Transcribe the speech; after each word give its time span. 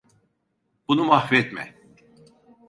Bunu 0.87 1.05
mahvetme. 1.05 1.75